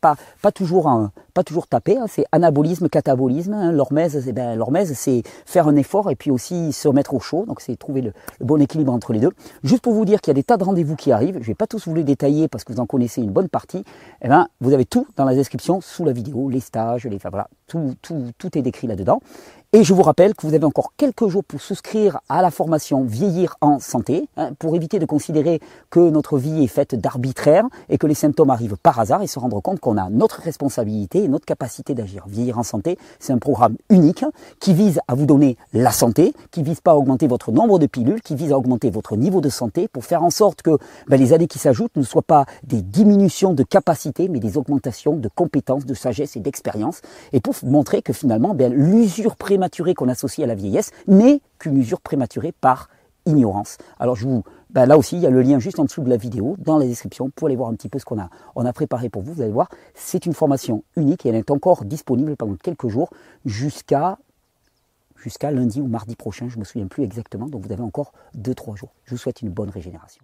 pas, 0.00 0.16
toujours 0.52 1.10
pas 1.34 1.44
toujours 1.44 1.66
taper, 1.66 1.98
hein, 1.98 2.06
c'est 2.08 2.24
anabolisme, 2.32 2.88
catabolisme. 2.88 3.52
Hein, 3.52 3.72
L'hormèse, 3.72 4.20
c'est 4.22 4.32
ben, 4.32 4.58
faire 5.46 5.68
un 5.68 5.76
effort 5.76 6.10
et 6.10 6.16
puis 6.16 6.30
aussi 6.30 6.72
se 6.72 6.88
remettre 6.88 7.14
au 7.14 7.20
chaud. 7.20 7.44
Donc 7.46 7.60
c'est 7.60 7.76
trouver 7.76 8.00
le, 8.00 8.12
bon 8.40 8.60
équilibre 8.60 8.92
entre 8.92 9.12
les 9.12 9.20
deux. 9.20 9.30
Juste 9.62 9.82
pour 9.82 9.92
vous 9.92 10.04
dire 10.04 10.20
qu'il 10.20 10.30
y 10.30 10.32
a 10.32 10.34
des 10.34 10.42
tas 10.42 10.56
de 10.56 10.64
rendez-vous 10.64 10.96
qui 10.96 11.12
arrivent. 11.12 11.38
Je 11.40 11.46
vais 11.46 11.54
pas 11.54 11.66
tous 11.66 11.86
vous 11.86 11.94
les 11.94 12.04
détailler 12.04 12.48
parce 12.48 12.64
que 12.64 12.72
vous 12.72 12.80
en 12.80 12.86
connaissez 12.86 13.22
une 13.22 13.30
bonne 13.30 13.48
partie. 13.48 13.84
Eh 14.22 14.28
ben, 14.28 14.48
vous 14.60 14.72
avez 14.72 14.84
tout 14.84 15.06
dans 15.16 15.24
la 15.24 15.34
description 15.34 15.80
sous 15.80 16.04
la 16.04 16.12
vidéo, 16.12 16.48
les 16.48 16.60
stages, 16.60 17.06
les, 17.06 17.18
tout, 17.66 17.94
tout, 18.02 18.32
tout 18.38 18.58
est 18.58 18.62
décrit 18.62 18.86
là-dedans. 18.86 19.20
Et 19.72 19.84
je 19.84 19.94
vous 19.94 20.02
rappelle 20.02 20.34
que 20.34 20.48
vous 20.48 20.54
avez 20.54 20.64
encore 20.64 20.94
quelques 20.96 21.28
jours 21.28 21.44
pour 21.44 21.60
souscrire 21.60 22.18
à 22.28 22.42
la 22.42 22.50
formation 22.50 23.04
Vieillir 23.04 23.54
en 23.60 23.78
santé, 23.78 24.28
hein, 24.36 24.50
pour 24.58 24.74
éviter 24.74 24.98
de 24.98 25.06
considérer 25.06 25.60
que 25.90 26.10
notre 26.10 26.38
vie 26.38 26.64
est 26.64 26.66
faite 26.66 26.96
d'arbitraire 26.96 27.66
et 27.88 27.96
que 27.96 28.08
les 28.08 28.16
symptômes 28.16 28.50
arrivent 28.50 28.76
par 28.76 28.98
hasard 28.98 29.22
et 29.22 29.28
se 29.28 29.38
rendre 29.38 29.60
compte 29.60 29.78
qu'on 29.78 29.96
a 29.96 30.10
notre 30.10 30.40
responsabilité 30.40 31.22
et 31.22 31.28
notre 31.28 31.44
capacité 31.44 31.94
d'agir. 31.94 32.24
Vieillir 32.26 32.58
en 32.58 32.64
santé, 32.64 32.98
c'est 33.20 33.32
un 33.32 33.38
programme 33.38 33.76
unique 33.90 34.24
qui 34.58 34.74
vise 34.74 34.98
à 35.06 35.14
vous 35.14 35.24
donner 35.24 35.56
la 35.72 35.92
santé, 35.92 36.34
qui 36.50 36.64
vise 36.64 36.80
pas 36.80 36.90
à 36.90 36.96
augmenter 36.96 37.28
votre 37.28 37.52
nombre 37.52 37.78
de 37.78 37.86
pilules, 37.86 38.22
qui 38.22 38.34
vise 38.34 38.50
à 38.50 38.58
augmenter 38.58 38.90
votre 38.90 39.14
niveau 39.14 39.40
de 39.40 39.50
santé 39.50 39.86
pour 39.86 40.04
faire 40.04 40.24
en 40.24 40.30
sorte 40.30 40.62
que 40.62 40.78
ben, 41.06 41.16
les 41.16 41.32
années 41.32 41.46
qui 41.46 41.60
s'ajoutent 41.60 41.94
ne 41.94 42.02
soient 42.02 42.22
pas 42.22 42.44
des 42.64 42.82
diminutions 42.82 43.54
de 43.54 43.62
capacité, 43.62 44.28
mais 44.28 44.40
des 44.40 44.58
augmentations 44.58 45.14
de 45.14 45.28
compétences, 45.32 45.86
de 45.86 45.94
sagesse 45.94 46.34
et 46.34 46.40
d'expérience, 46.40 47.02
et 47.32 47.38
pour 47.38 47.54
montrer 47.62 48.02
que 48.02 48.12
finalement 48.12 48.52
ben, 48.52 48.74
l'usure 48.74 49.36
qu'on 49.94 50.08
associe 50.08 50.44
à 50.44 50.48
la 50.48 50.54
vieillesse 50.54 50.90
n'est 51.06 51.40
qu'une 51.58 51.76
usure 51.76 52.00
prématurée 52.00 52.52
par 52.52 52.88
ignorance. 53.26 53.78
Alors 53.98 54.16
je 54.16 54.26
vous, 54.26 54.44
ben 54.70 54.86
là 54.86 54.96
aussi, 54.96 55.16
il 55.16 55.22
y 55.22 55.26
a 55.26 55.30
le 55.30 55.42
lien 55.42 55.58
juste 55.58 55.78
en 55.78 55.84
dessous 55.84 56.02
de 56.02 56.08
la 56.08 56.16
vidéo, 56.16 56.56
dans 56.58 56.78
la 56.78 56.86
description, 56.86 57.30
pour 57.30 57.46
aller 57.46 57.56
voir 57.56 57.68
un 57.68 57.74
petit 57.74 57.88
peu 57.88 57.98
ce 57.98 58.04
qu'on 58.04 58.18
a, 58.18 58.30
on 58.54 58.64
a 58.64 58.72
préparé 58.72 59.08
pour 59.08 59.22
vous. 59.22 59.34
Vous 59.34 59.42
allez 59.42 59.52
voir, 59.52 59.68
c'est 59.94 60.26
une 60.26 60.34
formation 60.34 60.84
unique 60.96 61.26
et 61.26 61.28
elle 61.28 61.34
est 61.34 61.50
encore 61.50 61.84
disponible 61.84 62.36
pendant 62.36 62.56
quelques 62.56 62.88
jours 62.88 63.10
jusqu'à 63.44 64.18
jusqu'à 65.16 65.50
lundi 65.50 65.82
ou 65.82 65.86
mardi 65.86 66.16
prochain, 66.16 66.48
je 66.48 66.54
ne 66.54 66.60
me 66.60 66.64
souviens 66.64 66.86
plus 66.86 67.04
exactement, 67.04 67.46
donc 67.46 67.66
vous 67.66 67.72
avez 67.72 67.82
encore 67.82 68.12
2-3 68.38 68.76
jours. 68.76 68.94
Je 69.04 69.10
vous 69.10 69.18
souhaite 69.18 69.42
une 69.42 69.50
bonne 69.50 69.68
régénération. 69.68 70.22